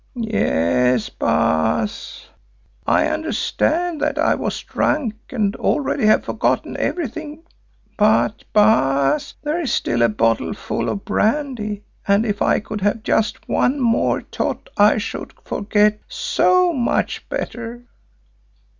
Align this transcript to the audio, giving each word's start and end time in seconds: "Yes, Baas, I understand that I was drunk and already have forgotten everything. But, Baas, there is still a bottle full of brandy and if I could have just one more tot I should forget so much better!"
"Yes, 0.15 1.09
Baas, 1.09 2.25
I 2.87 3.05
understand 3.05 4.01
that 4.01 4.17
I 4.17 4.33
was 4.33 4.59
drunk 4.63 5.13
and 5.29 5.55
already 5.57 6.07
have 6.07 6.25
forgotten 6.25 6.75
everything. 6.77 7.43
But, 7.99 8.43
Baas, 8.51 9.35
there 9.43 9.61
is 9.61 9.71
still 9.71 10.01
a 10.01 10.09
bottle 10.09 10.55
full 10.55 10.89
of 10.89 11.05
brandy 11.05 11.83
and 12.07 12.25
if 12.25 12.41
I 12.41 12.59
could 12.59 12.81
have 12.81 13.03
just 13.03 13.47
one 13.47 13.79
more 13.79 14.23
tot 14.23 14.69
I 14.75 14.97
should 14.97 15.33
forget 15.45 15.99
so 16.07 16.73
much 16.73 17.29
better!" 17.29 17.83